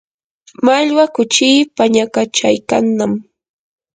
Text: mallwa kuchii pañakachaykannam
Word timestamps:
mallwa 0.65 1.03
kuchii 1.15 1.57
pañakachaykannam 1.77 3.13